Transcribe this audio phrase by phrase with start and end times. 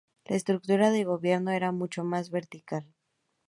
[0.25, 2.87] La estructura de gobierno era mucho más vertical.